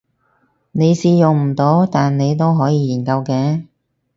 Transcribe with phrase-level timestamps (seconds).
[0.71, 3.65] 你試用唔到但你都可以研究嘅